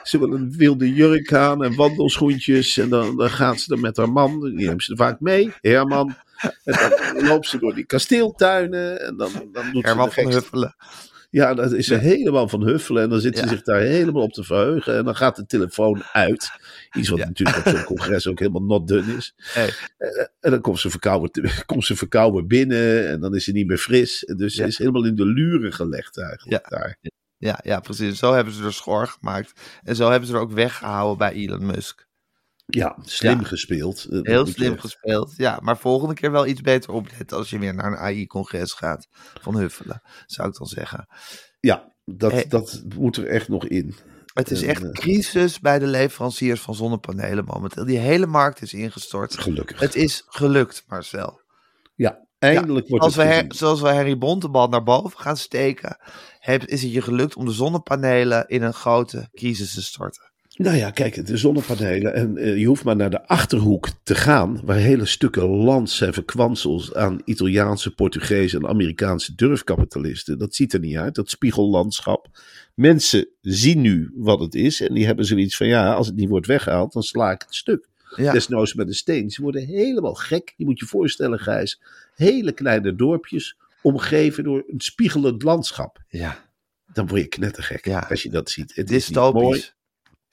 [0.02, 2.78] ze wil een wilde jurk aan en wandelschoentjes.
[2.78, 4.40] En dan, dan gaat ze er met haar man.
[4.40, 6.16] Die neemt ze vaak mee, Herman.
[6.64, 9.00] En dan loopt ze door die kasteeltuinen.
[9.00, 10.76] En dan, dan doet Herman ze van de Huffelen.
[11.30, 13.02] ja, dat is ze helemaal van huffelen.
[13.02, 13.48] En dan zit ze Ja.
[13.50, 14.96] zich daar helemaal op te verheugen.
[14.96, 16.50] En dan gaat de telefoon uit.
[16.96, 17.24] Iets wat Ja.
[17.26, 19.34] natuurlijk op zo'n congres ook helemaal not done is.
[19.36, 19.70] Hey.
[19.98, 20.08] Eh,
[20.40, 23.08] En dan komt ze, verkouden, komt ze verkouden binnen.
[23.08, 24.24] En dan is ze niet meer fris.
[24.24, 26.98] En Dus ze is helemaal in de luren gelegd eigenlijk daar.
[27.38, 28.18] Ja, ja, precies.
[28.18, 29.52] Zo hebben ze er schor gemaakt.
[29.82, 32.05] En zo hebben ze er ook weggehouden bij Elon Musk.
[32.66, 33.46] Ja, slim Ja.
[33.46, 34.04] gespeeld.
[34.04, 35.34] Eh, Heel slim echt- gespeeld.
[35.36, 39.06] Ja, maar volgende keer wel iets beter opletten als je weer naar een AI-congres gaat
[39.40, 41.06] van Huffelen, zou ik dan zeggen.
[41.60, 42.46] Ja, dat, Hey.
[42.48, 43.94] dat moet er echt nog in.
[44.34, 47.84] Het is echt eh, crisis bij de leveranciers van zonnepanelen momenteel.
[47.84, 49.38] Die hele markt is ingestort.
[49.38, 49.80] Gelukkig.
[49.80, 51.40] Het is gelukt, Marcel.
[51.94, 53.58] ja, eindelijk wordt Als we, het Her- gezien.
[53.58, 55.98] zoals we Harry Bontebal naar boven gaan steken,
[56.38, 60.32] heb, is het je gelukt om de zonnepanelen in een grote crisis te storten.
[60.56, 62.14] Nou ja, kijk, de zonnepanelen.
[62.14, 64.60] En eh, je hoeft maar naar de achterhoek te gaan.
[64.64, 70.38] Waar hele stukken land zijn verkwanseld aan Italiaanse, Portugese en Amerikaanse durfkapitalisten.
[70.38, 72.28] Dat ziet er niet uit, dat spiegellandschap.
[72.74, 74.80] Mensen zien nu wat het is.
[74.80, 77.54] En die hebben zoiets van: ja, als het niet wordt weggehaald, dan sla ik het
[77.54, 77.88] stuk.
[78.16, 79.30] Ja, Desnoods met een steen.
[79.30, 80.54] Ze worden helemaal gek.
[80.56, 81.80] Je moet je voorstellen, Gijs.
[82.14, 83.56] Hele kleine dorpjes.
[83.82, 85.98] Omgeven door een spiegelend landschap.
[86.08, 86.44] ja.
[86.92, 88.06] Dan word je knettergek Ja.
[88.10, 88.74] als je dat ziet.
[88.74, 89.64] Het is niet mooi.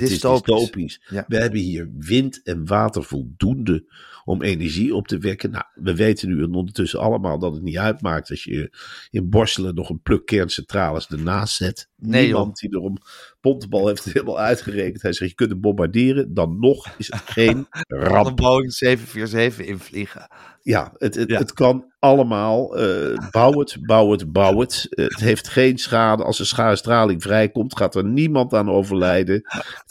[0.00, 0.50] dystopisch.
[0.50, 1.02] Het is Dystopisch.
[1.10, 1.24] Ja.
[1.28, 3.84] We hebben hier wind en water voldoende
[4.24, 5.50] om energie op te wekken.
[5.50, 8.76] Nou, we weten nu ondertussen allemaal dat het niet uitmaakt als je
[9.10, 11.88] in Borselen nog een pluk kerncentrales ernaast zet.
[11.96, 12.96] Nee, Niemand die erom
[13.40, 15.02] Pontebal heeft het helemaal uitgerekend.
[15.02, 18.36] Hij zegt je kunt bombarderen, dan nog is het geen Van een ramp.
[18.36, 20.28] Boeing 747 invliegen.
[20.62, 21.38] Ja, het, het, Ja.
[21.38, 22.76] het kan allemaal.
[22.78, 24.86] eh, bouw het, bouw het, bouw het.
[24.90, 26.24] Het heeft geen schade.
[26.24, 29.42] Als er schaarstraling vrijkomt, gaat er niemand aan overlijden.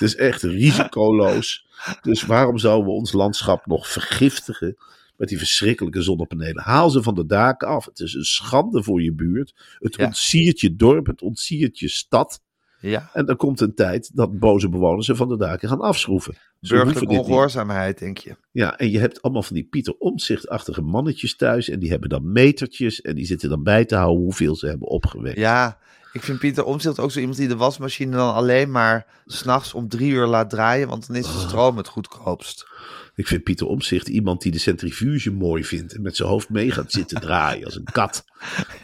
[0.01, 1.65] Het is echt risicoloos.
[2.01, 4.77] Dus waarom zouden we ons landschap nog vergiftigen
[5.17, 6.63] met die verschrikkelijke zonnepanelen?
[6.63, 7.85] Haal ze van de daken af.
[7.85, 9.53] Het is een schande voor je buurt.
[9.79, 10.05] Het Ja.
[10.05, 12.41] ontsiert je dorp, het ontsiert je stad.
[12.79, 16.33] Ja, En er komt een tijd dat boze bewoners ze van de daken gaan afschroeven.
[16.61, 18.35] Ze burgerlijke ongehoorzaamheid, denk je.
[18.51, 21.69] Ja, en je hebt allemaal van die Pieter Omtzigt-achtige mannetjes thuis.
[21.69, 23.01] En die hebben dan metertjes.
[23.01, 25.37] En die zitten dan bij te houden hoeveel ze hebben opgewekt.
[25.37, 25.77] Ja,
[26.11, 29.89] ik vind Pieter Omtzigt ook zo iemand die de wasmachine dan alleen maar s'nachts om
[29.89, 32.69] drie uur laat draaien, want dan is de stroom het goedkoopst.
[33.15, 35.93] Ik vind Pieter Omtzigt iemand die de centrifuge mooi vindt.
[35.93, 38.23] En met zijn hoofd mee gaat zitten draaien als een kat.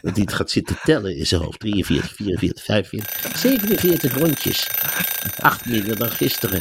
[0.02, 1.60] En die het gaat zitten tellen in zijn hoofd.
[1.60, 4.68] 43, 44, 45, 47 rondjes.
[5.40, 6.60] Acht minder dan gisteren.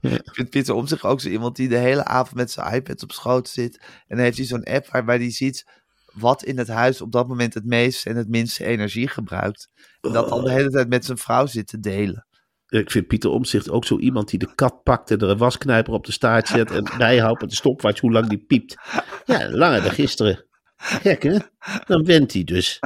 [0.00, 3.12] Ik vind Pieter Omtzigt ook zo iemand die de hele avond met zijn iPad op
[3.12, 3.76] schoot zit.
[3.78, 5.66] En dan heeft hij zo'n app waarbij hij ziet
[6.14, 9.68] wat in het huis op dat moment het meeste en het minste energie gebruikt.
[10.00, 12.26] En dat dan de hele tijd met zijn vrouw zit te delen.
[12.68, 15.92] Ik vind Pieter Omtzigt ook zo iemand die de kat pakt en er een wasknijper
[15.92, 16.70] op de staart zet.
[16.70, 18.76] En bijhoudt met de stopwatch hoe lang die piept.
[19.24, 20.44] Ja, langer dan gisteren.
[20.76, 21.38] Gek hè?
[21.86, 22.78] Dan went hij dus.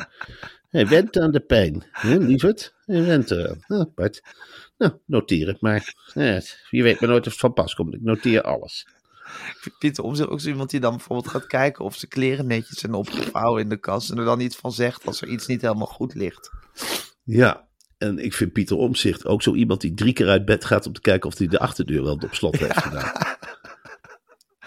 [0.68, 1.86] Hij went aan de pijn.
[1.90, 2.74] Hè, lieverd?
[2.84, 3.64] Hij went eraan.
[3.66, 4.22] Nou, Bart.
[4.78, 5.94] Nou, noteer het maar.
[6.14, 7.94] Ja, je weet maar nooit of het van pas komt.
[7.94, 8.86] Ik noteer alles.
[9.78, 12.94] Pieter Omtzigt ook zo iemand die dan bijvoorbeeld gaat kijken of zijn kleren netjes zijn
[12.94, 14.10] opgevouwen in de kast.
[14.10, 16.50] En er dan iets van zegt als er iets niet helemaal goed ligt.
[17.24, 20.86] Ja, en ik vind Pieter Omtzigt ook zo iemand die drie keer uit bed gaat
[20.86, 23.12] om te kijken of hij de achterdeur wel op slot heeft gedaan.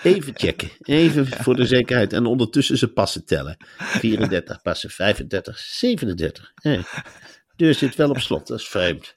[0.04, 2.14] Even checken, even voor de zekerheid.
[2.14, 3.58] En ondertussen zijn passen tellen.
[3.78, 6.52] 34 passen, 35, 37.
[6.56, 6.82] Hé,
[7.56, 9.16] deur zit wel op slot, dat is vreemd.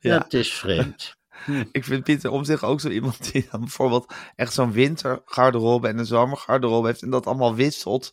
[0.00, 0.18] Ja.
[0.18, 1.16] Dat is vreemd.
[1.72, 6.06] Ik vind Pieter Omtzigt ook zo iemand die dan bijvoorbeeld echt zo'n wintergarderobe en een
[6.06, 7.02] zomergarderobe heeft.
[7.02, 8.10] En dat allemaal wisselt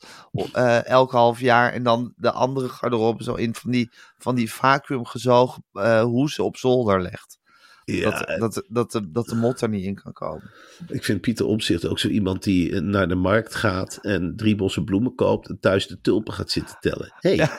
[0.51, 1.71] eh, elk half jaar.
[1.71, 6.57] En dan de andere garderobe zo in van die, van die vacuümgezogen eh hoesen op
[6.57, 7.41] zolder legt.
[7.85, 10.51] Ja, dat, dat, dat, de, dat de mot er niet in kan komen.
[10.87, 14.55] ik vind Pieter Omtzigt ook zo iemand die eh, naar de markt gaat en drie
[14.55, 17.13] bossen bloemen koopt en thuis de tulpen gaat zitten tellen.
[17.19, 17.49] Hé, hey,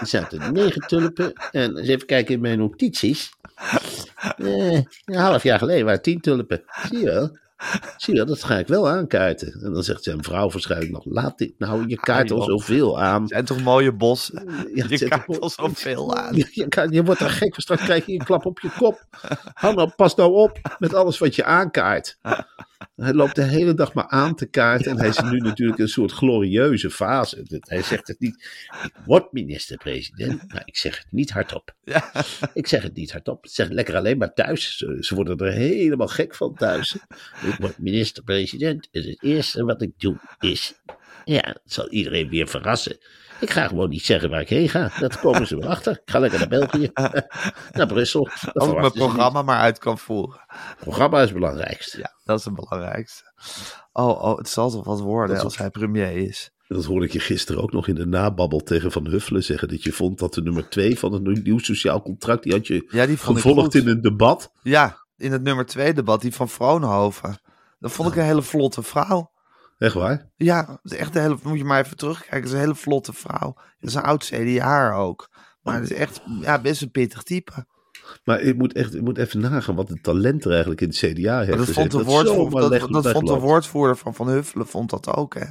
[0.00, 3.30] er zaten negen tulpen en eens even kijken in mijn notities.
[4.36, 6.62] Eh, een half jaar geleden waren tien tulpen.
[6.88, 7.36] Zie je wel?
[7.96, 9.60] Zie je dat ga ik wel aankaarten.
[9.62, 13.20] En dan zegt zijn vrouw waarschijnlijk nog, laat dit nou, je kaart al zoveel aan.
[13.20, 13.94] Het zijn toch mooie?
[13.98, 16.36] Ja, het Je kaart al zoveel aan.
[16.36, 19.06] Je, je, wordt er gek van, straks krijg je een klap op je kop.
[19.54, 22.18] Hou nou, pas nou op met alles wat je aankaart.
[22.96, 24.90] Hij loopt de hele dag maar aan te kaarten.
[24.90, 27.60] En hij is nu natuurlijk in een soort glorieuze fase.
[27.60, 28.48] Hij zegt het niet.
[28.84, 31.74] Ik word minister-president, maar ik zeg het niet hardop.
[32.54, 33.44] Ik zeg het niet hardop.
[33.44, 34.76] Ik zeg het lekker alleen maar thuis.
[34.76, 36.94] Ze, ze worden er helemaal gek van thuis.
[37.46, 38.88] Ik word minister-president.
[38.90, 40.74] En het eerste wat ik doe is.
[41.28, 42.98] Ja, dat zal iedereen weer verrassen.
[43.40, 44.90] Ik ga gewoon niet zeggen waar ik heen ga.
[45.00, 45.92] Dat komen ze wel achter.
[45.92, 46.90] Ik ga lekker naar België.
[47.76, 48.28] naar Brussel.
[48.52, 48.92] Als ik mijn niet.
[48.92, 50.40] programma maar uit kan voeren.
[50.48, 51.98] Het programma is het belangrijkste.
[51.98, 53.32] Ja, dat is het belangrijkste.
[53.92, 56.50] Oh, oh het zal toch wat worden als hij premier is.
[56.68, 59.68] Dat hoorde ik je gisteren ook nog in de nababbel tegen Van Huffelen zeggen.
[59.68, 62.42] Dat je vond dat de nummer twee van het nieuw sociaal contract.
[62.42, 64.52] Die had je Ja, die gevolgd in een debat.
[64.62, 67.40] Ja, in het nummer twee debat, die van Vroonhoven.
[67.78, 69.30] Dat vond ik een hele vlotte vrouw.
[69.78, 70.30] Echt waar?
[70.36, 72.36] Ja, is echt een hele, moet je maar even terugkijken.
[72.36, 73.52] Het is een hele vlotte vrouw.
[73.54, 75.28] Dat is een oud CDA ook.
[75.62, 77.66] Maar het is echt ja, best een pittig type.
[78.24, 80.96] Maar ik moet, echt, ik moet even nagaan wat het talent er eigenlijk in het
[80.96, 84.90] CDA heeft Maar dat vond, de woordvoerder, dat, vond de woordvoerder van Van Huffelen vond
[84.90, 85.46] dat ook, hè.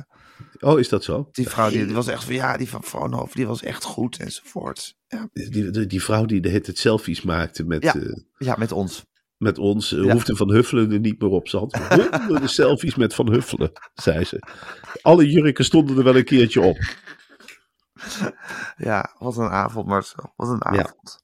[0.60, 1.28] Oh, is dat zo?
[1.32, 4.18] Die vrouw, die, die was echt van, ja, die van Vroonhoven, die was echt goed
[4.18, 4.96] enzovoort.
[5.08, 7.96] Ja, Die, die, die vrouw die de het selfies maakte met, Ja.
[7.96, 9.06] eh, ja met ons.
[9.38, 10.12] Met ons, eh, Ja.
[10.14, 11.48] hoefde Van Huffelen er niet meer op.
[11.50, 14.42] Had honderden selfies met Van Huffelen, zei ze.
[15.02, 16.78] Alle jurken stonden er wel een keertje op.
[18.78, 20.34] Ja, wat een avond, Marcel.
[20.36, 20.84] Wat een Ja.
[20.84, 21.20] avond.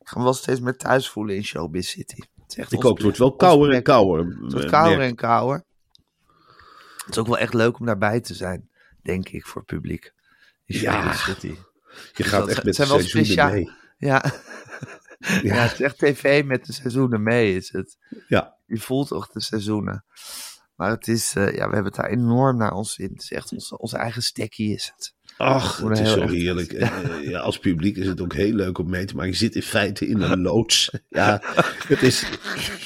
[0.00, 2.20] Ik ga me wel steeds meer thuis voelen in Showbiz City.
[2.46, 3.84] Het echt Ik ook, het wordt wel ons kouder en plek.
[3.84, 4.24] kouder.
[4.26, 5.64] Het wordt eh, kouder en kouder.
[6.96, 8.70] Het is ook wel echt leuk om daarbij te zijn,
[9.02, 10.12] denk ik, voor het publiek.
[10.64, 10.92] In Ja.
[11.02, 11.54] Showbiz City.
[12.12, 13.70] Je gaat dat echt met zijn wel seizoenen speciaal- mee.
[13.98, 14.24] Ja.
[15.42, 15.54] Ja.
[15.54, 17.96] het is echt tv met de seizoenen mee, is het.
[18.28, 20.04] Ja, Je voelt toch de seizoenen.
[20.74, 23.10] Maar het is, eh, ja, we hebben het daar enorm naar ons in.
[23.12, 25.14] Het is echt onze, onze eigen stekkie is het.
[25.36, 26.72] Ach, het is zo heerlijk.
[26.72, 29.30] En, eh, ja, als publiek is het ook heel leuk om mee te maken.
[29.30, 30.90] Je zit in feite in een loods.
[31.08, 31.42] Ja,
[31.88, 32.24] het is,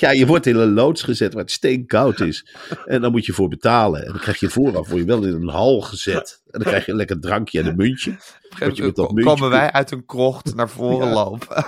[0.00, 2.46] ja, je wordt in een loods gezet waar het steenkoud is.
[2.84, 4.04] En dan moet je voor betalen.
[4.04, 6.42] En dan krijg je vooraf word je wel in een hal gezet.
[6.50, 8.10] En dan krijg je een lekker drankje en een muntje.
[8.58, 11.14] Je dat muntje komen wij uit een krocht naar voren Ja.
[11.14, 11.64] lopen.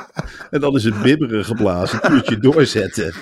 [0.50, 3.12] En dan is het bibberen geblazen, een uurtje doorzetten.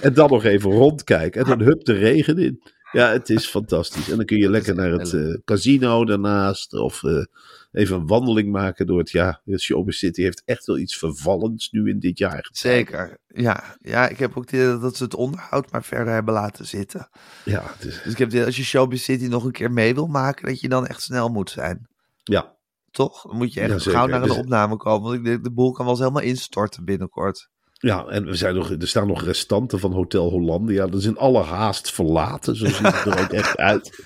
[0.00, 1.40] En dan nog even rondkijken.
[1.42, 2.62] En dan hup de regen in.
[2.92, 4.10] Ja, het is fantastisch.
[4.10, 6.72] En dan kun je lekker naar het eh, casino daarnaast.
[6.74, 7.24] Of eh,
[7.72, 9.10] even een wandeling maken door het...
[9.10, 12.48] Ja, de Showbiz City heeft echt wel iets vervallends nu in dit jaar.
[12.52, 13.76] Zeker, ja.
[13.80, 17.08] Ja, ik heb ook idee dat ze het onderhoud maar verder hebben laten zitten.
[17.44, 20.06] Ja, het is, Dus ik heb als je Showbiz City nog een keer mee wil
[20.06, 21.88] maken, dat je dan echt snel moet zijn.
[22.22, 22.56] ja,
[22.90, 23.22] Toch?
[23.22, 25.02] Dan moet je echt Ja, gauw naar een Dus- opname komen.
[25.02, 27.48] Want ik denk, de boel kan wel eens helemaal instorten binnenkort.
[27.78, 30.86] Ja, en we zijn nog, er staan nog restanten van Hotel Hollandia.
[30.86, 32.56] Dat is in alle haast verlaten.
[32.56, 34.04] Zo ziet het er ook echt uit.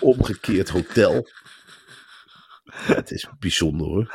[0.00, 1.28] Omgekeerd hotel.
[2.70, 4.14] Het is bijzonder hoor.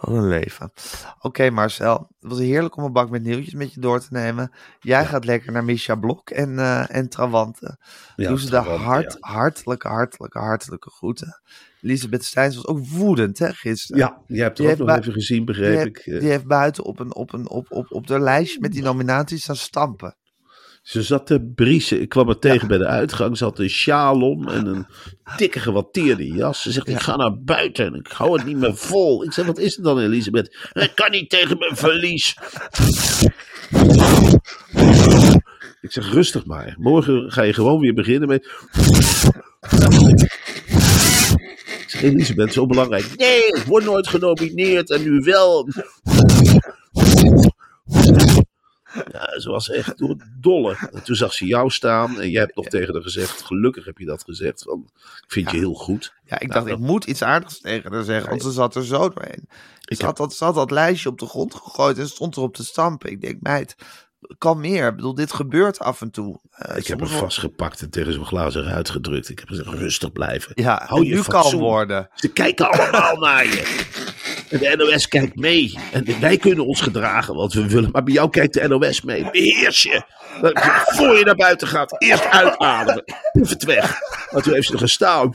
[0.00, 0.72] Wat een leven.
[1.20, 4.52] Oké Marcel, het was heerlijk om een bak met nieuwtjes met je door te nemen.
[4.80, 7.78] Jij gaat lekker naar Misha Blok en, eh en Trawante.
[8.16, 9.28] Ja, Doe ze Trawante, hart, ja.
[9.32, 11.40] hartelijke, hartelijke, hartelijke groeten.
[11.80, 14.02] Elisabeth Steins was ook woedend hè, gisteren.
[14.02, 15.96] Ja, jij hebt het ook nog even gezien, begreep ik.
[15.96, 18.82] Eh, die heeft buiten op, een, op, een, op, op, op de lijstje met die
[18.82, 20.16] nominaties staan stampen.
[20.88, 22.00] Ze zat te briesen.
[22.00, 23.36] Ik kwam haar tegen bij de uitgang.
[23.36, 24.86] Ze had een sjaal om en een
[25.36, 26.62] dikke gewatteerde jas.
[26.62, 29.24] Ze zegt, ik ga naar buiten en ik hou het niet meer vol.
[29.24, 30.56] Ik zeg, wat is het dan, Elisabeth?
[30.72, 32.36] Ik kan niet tegen mijn verlies.
[35.80, 36.74] Ik zeg, rustig maar.
[36.78, 38.50] Morgen ga je gewoon weer beginnen met...
[41.82, 43.16] Ik zeg, Elisabeth, zo belangrijk.
[43.16, 45.68] Nee, ik word nooit genomineerd en nu wel.
[49.12, 50.76] Ja, ze was echt door het dolle.
[50.92, 53.98] En toen zag ze jou staan en jij hebt nog tegen haar gezegd, gelukkig heb
[53.98, 56.12] je dat gezegd, van, ik vind je heel goed.
[56.24, 58.74] Ja, ik Nou, dacht, dat- ik moet iets aardigs tegen haar zeggen, want ze zat
[58.76, 59.48] er zo doorheen.
[59.84, 62.54] Ik Ze had, dat, ze had dat lijstje op de grond gegooid en stond erop
[62.54, 63.10] te stampen.
[63.10, 63.76] Ik denk, meid,
[64.38, 64.88] kan meer.
[64.88, 66.40] Ik bedoel, dit gebeurt af en toe.
[66.50, 69.28] Eh, Ik heb soms- vastgepakt en tegen zo'n glazen ruit gedrukt.
[69.28, 70.52] Ik heb gezegd, rustig blijven.
[70.54, 71.60] Ja, Hou je nu kan fatsoen.
[71.60, 72.08] worden.
[72.14, 73.86] Ze kijken allemaal naar je.
[74.50, 75.78] En de NOS kijkt mee.
[75.92, 77.90] En wij kunnen ons gedragen wat we willen.
[77.92, 79.30] Maar bij jou kijkt de NOS mee.
[79.30, 80.02] Beheers je.
[80.84, 81.94] Voor je naar buiten gaat.
[82.02, 83.04] Eerst uitademen.
[83.32, 83.98] Poef het weg.
[84.30, 85.32] Maar toen heeft ze er gestaan.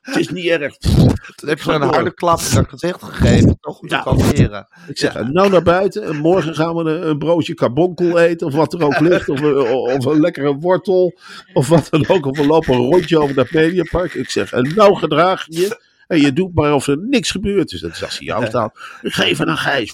[0.00, 0.76] Het is niet erg.
[0.76, 3.58] Toen heb je een harde klap in haar gezicht gegeven.
[3.60, 4.68] Toch om te kalmeren.
[4.88, 6.02] Ik zeg, nou naar buiten.
[6.04, 8.46] En morgen gaan we een, een broodje carbonkel eten.
[8.46, 9.28] Of wat er ook ligt.
[9.28, 11.18] Of, een- of een lekkere wortel.
[11.52, 12.26] Of wat dan ook.
[12.26, 14.14] Of we lopen een rondje over dat mediapark.
[14.14, 15.88] Ik zeg, en nou gedraag je.
[16.10, 17.68] En je doet maar of er niks gebeurt.
[17.68, 18.70] Dus dat zag ze jou staan.
[19.02, 19.90] Ik ga even naar Gijs.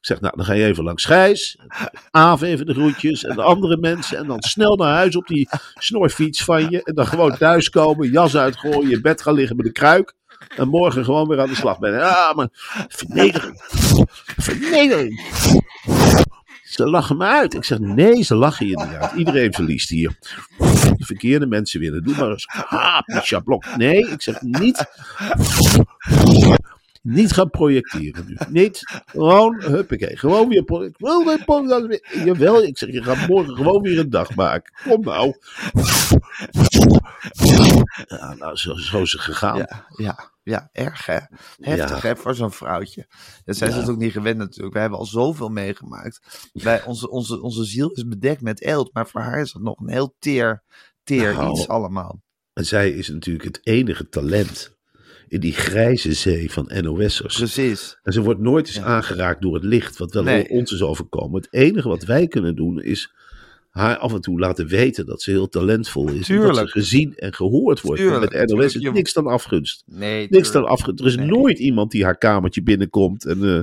[0.00, 1.58] Ik zeg, nou, dan ga je even langs Gijs.
[2.10, 3.24] Aaf even de groetjes.
[3.24, 4.18] En de andere mensen.
[4.18, 6.82] En dan snel naar huis op die snorfiets van je.
[6.82, 8.10] En dan gewoon thuiskomen.
[8.10, 8.90] Jas uitgooien.
[8.90, 10.14] In bed gaan liggen met een kruik.
[10.56, 11.92] En morgen gewoon weer aan de slag ben.
[11.92, 12.48] Ja, maar
[12.88, 13.62] vernedering.
[14.36, 15.20] Vernedering.
[16.70, 17.54] Ze lachen me uit.
[17.54, 19.12] Ik zeg, nee, ze lachen je niet uit.
[19.12, 20.18] Iedereen verliest hier.
[20.58, 22.04] De verkeerde mensen winnen.
[22.04, 22.46] Doe maar eens.
[22.48, 23.76] Ha, Micha Blok.
[23.76, 24.84] Nee, ik zeg niet.
[27.02, 28.36] Niet gaan projecteren nu.
[28.48, 29.00] Niet.
[29.06, 30.16] Gewoon, huppakee.
[30.16, 32.00] Gewoon weer projecteren.
[32.24, 34.72] Jawel, ik zeg, je gaat morgen gewoon weer een dag maken.
[34.88, 35.34] Kom nou.
[38.08, 39.56] Ja, nou, zo, zo is het gegaan.
[39.56, 41.18] Ja, ja, ja, erg hè.
[41.60, 42.08] Heftig Ja.
[42.08, 43.06] hè, voor zo'n vrouwtje.
[43.44, 44.72] Dat zijn ze het ook niet gewend natuurlijk.
[44.72, 46.48] Wij hebben al zoveel meegemaakt.
[46.52, 49.80] Wij, onze, onze, onze ziel is bedekt met eelt, maar voor haar is het nog
[49.80, 50.62] een heel teer,
[51.04, 51.50] teer Nou.
[51.50, 52.20] iets allemaal.
[52.52, 54.78] En zij is natuurlijk het enige talent
[55.30, 57.36] in die grijze zee van NOS'ers.
[57.36, 57.98] Precies.
[58.02, 58.82] En ze wordt nooit eens Ja.
[58.82, 60.48] aangeraakt door het licht, wat wel Nee.
[60.48, 61.40] ons is overkomen.
[61.40, 63.12] Het enige wat wij kunnen doen is
[63.70, 66.12] haar af en toe laten weten dat ze heel talentvol is.
[66.12, 66.70] En dat ze Tuurlijk.
[66.70, 68.00] gezien en gehoord wordt.
[68.00, 68.92] Tuurlijk, Met de NOS tuurlijk.
[68.92, 69.82] is niks dan afgunst.
[69.86, 70.72] Nee, Niks dan tuurlijk.
[70.72, 71.00] afgunst.
[71.00, 71.26] Er is Nee.
[71.26, 73.42] nooit iemand die haar kamertje binnenkomt en...
[73.44, 73.58] eh,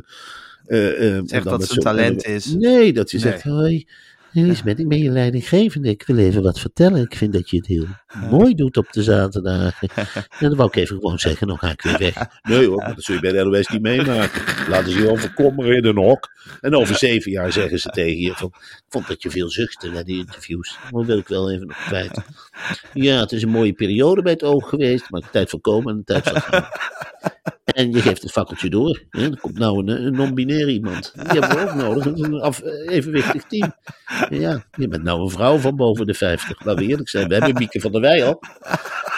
[0.65, 2.45] Eh, eh, Zegt dat ze talent is.
[2.53, 3.25] Nee, dat je Nee.
[3.31, 3.87] zegt, hoi,
[4.31, 5.89] Lisbeth, ik ben je leidinggevende.
[5.89, 7.01] Ik wil even wat vertellen.
[7.01, 7.85] Ik vind dat je het heel
[8.29, 9.89] mooi doet op de zaterdagen.
[10.39, 12.15] En dan wou ik even gewoon zeggen, dan ga ik weer weg.
[12.49, 14.69] Nee hoor, maar dat zul je bij de LOS niet meemaken.
[14.69, 16.29] Laten ze je overkommeren in een hok.
[16.61, 19.91] En over zeven jaar zeggen ze tegen je van, ik vond dat je veel zuchtte
[19.91, 20.77] bij die interviews.
[20.91, 22.21] Dat wil ik wel even nog kwijt.
[22.93, 26.03] Ja, het is een mooie periode bij het oog geweest, maar tijd voor komen en
[26.03, 26.69] tijd voor gaan.
[27.77, 29.03] En je geeft het fakkeltje door.
[29.09, 29.23] Hè?
[29.29, 31.13] Er komt nou een, non-binair iemand.
[31.15, 32.05] Die hebben we ook nodig.
[32.05, 33.73] Een evenwichtig team.
[34.29, 36.65] Ja, je bent nou een vrouw van boven de 50.
[36.65, 37.27] Laten we eerlijk zijn.
[37.27, 38.41] We hebben Mieke van der Wij al.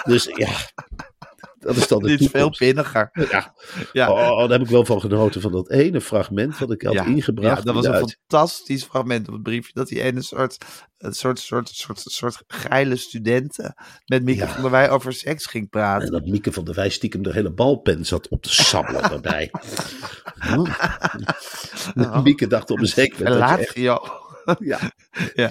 [0.04, 0.50] Dus ja,
[1.60, 3.10] dat is dan de Dit is veel pinniger.
[3.32, 3.54] Ja.
[3.92, 4.12] Ja.
[4.12, 5.42] Oh, daar heb ik wel van genoten.
[5.42, 7.58] Van dat ene fragment wat ik had Ja, ingebracht.
[7.58, 9.72] Ja, dat was een uit- fantastisch fragment op het briefje.
[9.74, 10.58] Dat die ene soort,
[10.98, 14.50] een soort, soort, soort, soort geile studenten met Mieke Ja.
[14.52, 16.12] van der Wij over seks ging En praten.
[16.12, 19.52] dat Mieke van der Wij stiekem de hele balpen zat op te sabbelen daarbij.
[22.24, 23.76] Mieke dacht op een zeker En moment je laat echt-
[24.60, 24.92] Ja.
[25.34, 25.50] Ja.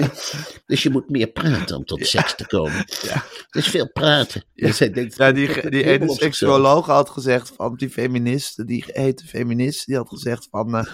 [0.66, 2.84] Dus je moet meer praten om tot seks te komen.
[3.02, 3.24] Ja.
[3.50, 4.44] Is veel praten.
[4.54, 8.84] Dus denkt, Ja, die, het die helemaal ene seksuoloog had gezegd van die feministen, die
[8.86, 10.84] hete feminist, die had gezegd van eh,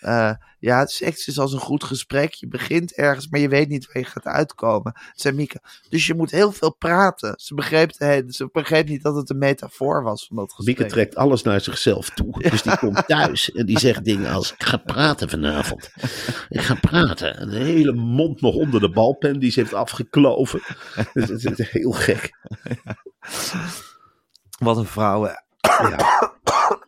[0.00, 2.32] eh, ja, seks is als een goed gesprek.
[2.32, 5.00] Je begint ergens, maar je weet niet waar je gaat uitkomen.
[5.14, 5.60] Zei Mieke.
[5.88, 7.34] Dus je moet heel veel praten.
[7.36, 7.92] Ze begreep,
[8.28, 10.78] ze begreep niet dat het een metafoor was van dat gesprek.
[10.78, 12.42] Mieke trekt alles naar zichzelf toe.
[12.50, 15.90] Dus die komt thuis en die zegt dingen als: Ik ga praten vanavond.
[16.48, 17.36] Ik ga praten.
[17.36, 20.60] En de hele mond nog onder de balpen die ze heeft afgekloven.
[21.12, 22.30] Dus het is heel gek.
[24.58, 25.26] Wat een vrouw.
[25.26, 25.44] Ja,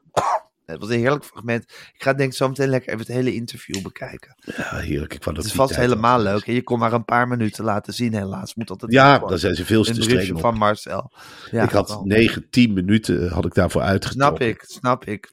[0.73, 1.63] Het was een heerlijk fragment.
[1.95, 4.35] Ik ga denk ik zo meteen lekker even het hele interview bekijken.
[4.57, 5.15] ja heerlijk.
[5.15, 6.47] Ik dat Het is vast helemaal leuk.
[6.47, 8.55] En je kon maar een paar minuten laten zien helaas.
[8.55, 10.41] Moet altijd Ja, daar zijn ze veel te streng op.
[10.41, 11.13] van Marcel.
[11.51, 12.03] Ja, ik had wel.
[12.05, 14.49] 9, 10 minuten had ik daarvoor Snap uitgetrokken.
[14.49, 15.33] ik, snap ik.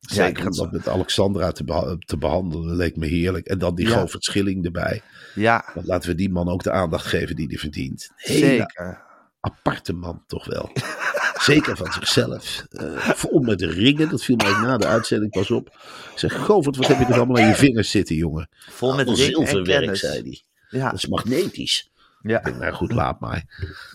[0.00, 3.46] Ja, ik Zeker om dat met Alexandra te, beha- te behandelen leek me heerlijk.
[3.46, 3.98] En dan die Ja.
[4.00, 5.02] Govert Schilling erbij.
[5.34, 8.10] Ja, Want laten we die man ook de aandacht geven die hij verdient.
[8.16, 9.02] Hele zeker.
[9.40, 10.70] aparte man toch wel.
[11.40, 12.64] Zeker van zichzelf.
[12.70, 14.08] Eh, vol met ringen.
[14.08, 15.66] Dat viel mij na de uitzending pas op.
[16.12, 18.48] Ik zeg, Govert, wat heb je er allemaal aan je vingers zitten, jongen?
[18.70, 20.40] Vol met Allemaal ring en zilverwerk, zei hij.
[20.80, 21.90] Ja, Dat is magnetisch.
[22.22, 22.40] ja.
[22.40, 23.44] Denk, nou goed, laat maar.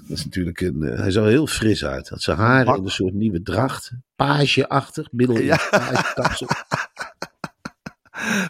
[0.07, 2.09] Dat is natuurlijk een, eh, hij zag er heel fris uit.
[2.09, 3.91] Had zijn haren Bak- in een soort nieuwe dracht.
[4.15, 5.59] Pageachtig, in Ja.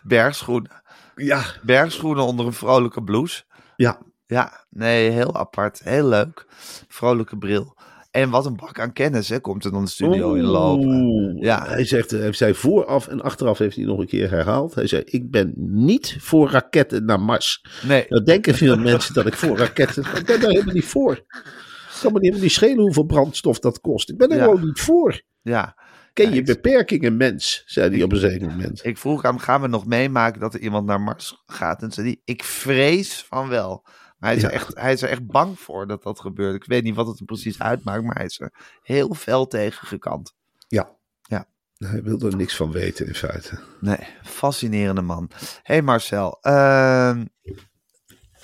[0.04, 0.72] bergschoenen.
[1.16, 3.44] Ja, Bergschoenen onder een vrolijke blouse.
[3.76, 3.98] ja.
[4.26, 5.80] Ja, nee, heel apart.
[5.84, 6.46] Heel leuk.
[6.88, 7.78] Vrolijke bril.
[8.12, 11.38] En wat een bak aan kennis, hè, komt er dan de studio in lopen.
[11.40, 11.66] Ja.
[11.68, 14.76] Hij zegt, hij zei vooraf en achteraf heeft hij nog een keer herhaald.
[14.76, 17.66] Hij zei, ik ben niet voor raketten naar Mars.
[17.88, 20.04] Nee, Nou denken veel mensen dat ik voor raketten...
[20.16, 21.12] Ik ben daar helemaal niet voor.
[21.12, 24.10] Het kan me niet helemaal niet schelen hoeveel brandstof dat kost.
[24.10, 24.44] Ik ben er Ja.
[24.44, 25.22] gewoon niet voor.
[25.42, 25.76] ja.
[26.14, 27.64] Ken Ja, je ik- beperkingen, mens?
[27.66, 28.86] Zei hij op een zeker moment.
[28.86, 31.82] Ik vroeg hem, gaan we nog meemaken dat er iemand naar Mars gaat?
[31.82, 33.86] En zei hij, ik vrees van wel.
[34.22, 34.56] Hij is, er Ja.
[34.56, 36.56] echt, hij is er echt bang voor dat dat gebeurt.
[36.56, 39.88] Ik weet niet wat het er precies uitmaakt, maar hij is er heel fel tegen
[39.88, 40.36] gekant.
[40.68, 40.90] Ja.
[41.22, 41.46] Ja.
[41.78, 43.60] Hij wil er niks van weten in feite.
[43.80, 45.30] Nee, fascinerende man.
[45.34, 47.26] Hé hey Marcel, ehm,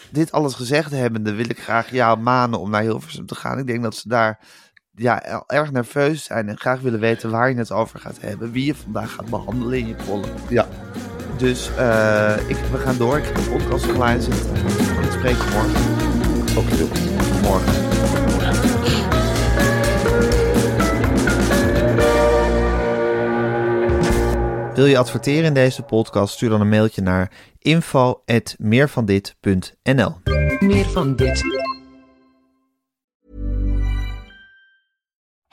[0.10, 3.58] dit alles gezegd hebbende wil ik graag jou manen om naar Hilversum te gaan.
[3.60, 4.40] Ik denk dat ze daar
[4.96, 8.52] ja, erg nerveus zijn en graag willen weten waar je het over gaat hebben.
[8.52, 10.34] Wie je vandaag gaat behandelen in je column.
[10.50, 10.68] Ja.
[11.38, 13.18] Dus eh, ik, we gaan door.
[13.18, 14.56] Ik ga de podcast online zetten.
[15.02, 15.72] Ik spreek morgen.
[16.52, 17.42] Heel goed.
[17.42, 17.86] Morgen.
[24.74, 26.34] Wil je adverteren in deze podcast?
[26.34, 30.16] Stuur dan een mailtje naar info.meervandit.nl
[30.60, 31.44] Meer van dit.